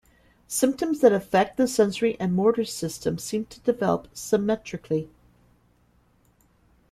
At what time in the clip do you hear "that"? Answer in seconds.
1.01-1.13